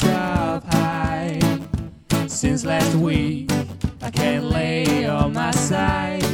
up 0.00 0.64
high. 0.72 1.38
Since 2.26 2.64
last 2.64 2.94
week, 2.94 3.50
I 4.00 4.10
can't 4.10 4.46
lay 4.46 5.04
on 5.04 5.34
my 5.34 5.50
side. 5.50 6.24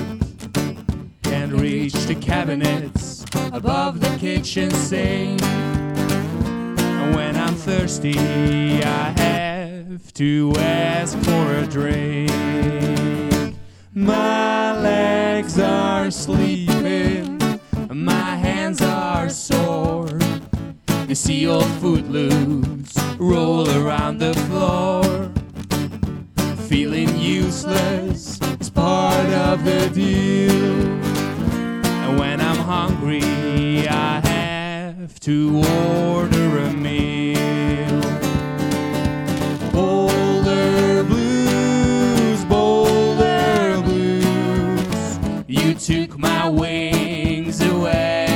Can't 1.24 1.53
reach 1.53 1.94
the 2.06 2.14
cabinets 2.14 3.24
above 3.52 3.98
the 3.98 4.16
kitchen 4.16 4.71
sink. 4.71 5.42
And 5.42 7.16
when 7.16 7.34
I'm 7.34 7.56
thirsty, 7.56 8.16
I 8.16 9.10
have 9.19 10.12
to 10.15 10.54
ask 10.58 11.19
for 11.19 11.54
a 11.54 11.66
drink. 11.66 13.56
My 13.93 14.79
legs 14.80 15.58
are 15.58 16.12
sleeping, 16.12 17.41
my 17.91 18.37
hands 18.37 18.80
are 18.80 19.29
sore. 19.29 20.06
You 21.09 21.16
see 21.16 21.48
old 21.48 21.66
Footloose 21.80 22.98
roll 23.19 23.69
around 23.71 24.19
the 24.19 24.35
floor. 24.47 25.31
Feeling 26.69 27.17
useless 27.19 28.41
is 28.61 28.71
part 28.71 29.27
of 29.27 29.65
the 29.65 29.91
deal. 29.93 30.53
And 30.53 32.19
when 32.19 32.41
I'm 32.41 32.57
hungry, 32.57 33.89
I 33.89 34.21
have 34.21 35.19
to 35.21 35.63
order 36.07 36.59
a 36.59 36.73
meal. 36.73 38.01
Boulder 39.73 41.03
blues, 41.05 42.45
boulder 42.45 43.80
blues. 43.83 45.19
You 45.49 45.75
took 45.75 46.19
my 46.19 46.49
wings 46.49 47.61
away. 47.63 48.27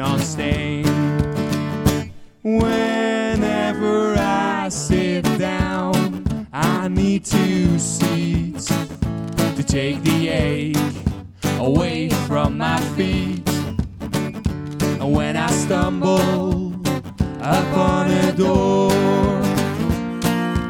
Planning 0.00 0.86
on? 0.86 1.20
Whenever 2.42 4.14
I 4.16 4.68
sit 4.70 5.24
down, 5.38 6.48
I 6.52 6.88
need 6.88 7.24
two 7.24 7.78
seats 7.78 8.66
to 8.66 9.62
take 9.62 10.02
the 10.02 10.28
ache 10.28 10.76
away 11.58 12.08
from 12.26 12.56
my 12.56 12.80
feet. 12.96 13.46
And 15.00 15.12
when 15.12 15.36
I 15.36 15.50
stumble 15.50 16.72
upon 17.40 18.10
a 18.10 18.32
door, 18.32 18.90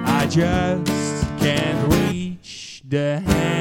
I 0.05 0.27
just 0.29 1.25
can't 1.39 1.93
reach 1.93 2.83
the 2.89 3.21
handle 3.21 3.60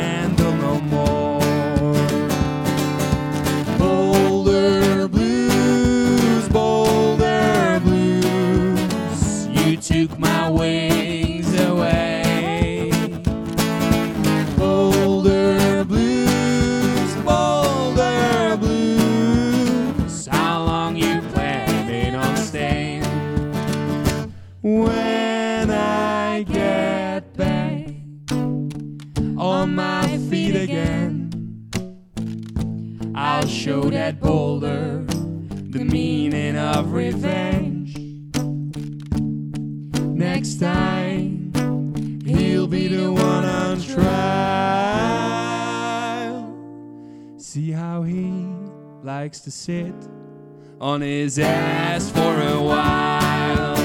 took 9.89 10.19
my 10.19 10.47
wings 10.47 11.59
away. 11.61 12.91
Boulder 14.55 15.83
blues, 15.83 17.15
boulder 17.25 18.55
blues, 18.57 20.27
how 20.27 20.63
long 20.63 20.95
you 20.95 21.19
planning 21.33 22.13
on 22.13 22.37
staying? 22.37 23.01
When 24.61 25.71
I 25.71 26.43
get 26.43 27.35
back 27.35 27.87
on 29.39 29.73
my 29.73 30.19
feet 30.29 30.55
again. 30.55 31.31
I'll 33.15 33.47
show 33.47 33.89
that 33.89 34.19
boulder 34.19 35.03
the 35.07 35.83
meaning 35.83 36.57
of 36.57 36.93
revenge 36.93 37.78
next 40.19 40.59
time 40.59 41.53
he'll 42.25 42.67
be 42.67 42.89
the 42.89 43.09
one 43.09 43.45
on 43.45 43.81
trial. 43.81 44.59
See 47.37 47.71
how 47.71 48.03
he 48.03 48.29
likes 49.01 49.39
to 49.41 49.51
sit 49.51 49.93
on 50.81 50.99
his 50.99 51.39
ass 51.39 52.09
for 52.11 52.19
a 52.19 52.61
while. 52.61 53.77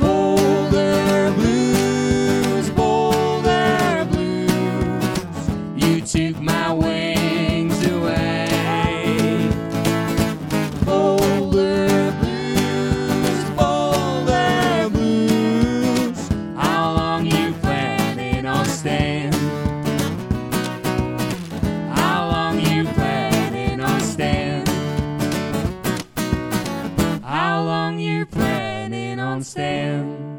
Boulder 0.00 1.32
blues, 1.34 2.70
Boulder 2.70 4.06
blues, 4.12 5.48
you 5.74 6.00
took 6.02 6.40
my 6.40 6.72
way. 6.72 7.21
stand. 29.40 30.31